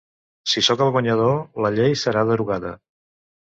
Si 0.53 0.63
sóc 0.67 0.81
el 0.85 0.89
guanyador, 0.95 1.37
la 1.67 1.73
llei 1.77 1.99
serà 2.07 2.25
derogada. 2.33 2.75